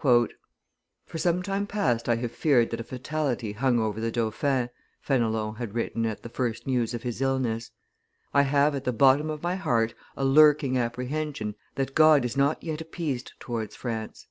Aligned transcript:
"For 0.00 0.28
some 1.16 1.42
time 1.42 1.66
past 1.66 2.08
I 2.08 2.14
have 2.14 2.30
feared 2.30 2.70
that 2.70 2.78
a 2.78 2.84
fatality 2.84 3.50
hung 3.50 3.80
over 3.80 4.00
the 4.00 4.12
dauphin," 4.12 4.70
Fenelon 5.00 5.56
had 5.56 5.74
written 5.74 6.06
at 6.06 6.22
the 6.22 6.28
first 6.28 6.68
news 6.68 6.94
of 6.94 7.02
his 7.02 7.20
illness; 7.20 7.72
"I 8.32 8.42
have 8.42 8.76
at 8.76 8.84
the 8.84 8.92
bottom 8.92 9.28
of 9.28 9.42
my 9.42 9.56
heart 9.56 9.94
a 10.16 10.24
lurking 10.24 10.78
apprehension 10.78 11.56
that 11.74 11.96
God 11.96 12.24
is 12.24 12.36
not 12.36 12.62
yet 12.62 12.80
appeased 12.80 13.32
towards 13.40 13.74
France. 13.74 14.28